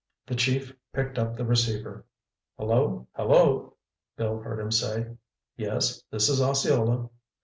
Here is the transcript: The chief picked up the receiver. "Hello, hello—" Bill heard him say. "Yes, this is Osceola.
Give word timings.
The 0.25 0.33
chief 0.35 0.73
picked 0.93 1.19
up 1.19 1.35
the 1.35 1.45
receiver. 1.45 2.05
"Hello, 2.57 3.05
hello—" 3.15 3.75
Bill 4.17 4.39
heard 4.39 4.59
him 4.59 4.71
say. 4.71 5.15
"Yes, 5.57 6.01
this 6.09 6.27
is 6.27 6.41
Osceola. 6.41 7.07